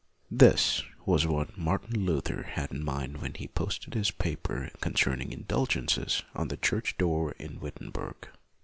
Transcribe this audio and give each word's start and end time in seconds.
'This 0.45 0.81
was 1.05 1.27
what 1.27 1.59
Martin 1.59 2.07
Luther 2.07 2.41
had 2.41 2.71
in 2.71 2.83
mind 2.83 3.17
when 3.21 3.35
he 3.35 3.47
posted 3.47 3.93
his 3.93 4.09
paper 4.09 4.71
concern 4.81 5.21
ing 5.21 5.31
indulgences 5.31 6.23
on 6.33 6.47
the 6.47 6.57
church 6.57 6.97
door 6.97 7.33
in 7.33 7.59
Wittenberg. 7.59 8.29